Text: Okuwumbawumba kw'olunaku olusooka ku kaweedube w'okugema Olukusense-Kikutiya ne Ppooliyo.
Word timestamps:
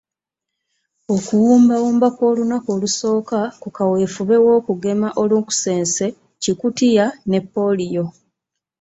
Okuwumbawumba 1.15 2.07
kw'olunaku 2.15 2.67
olusooka 2.75 3.39
ku 3.61 3.67
kaweedube 3.75 4.35
w'okugema 4.45 5.07
Olukusense-Kikutiya 5.21 7.05
ne 7.29 7.39
Ppooliyo. 7.43 8.05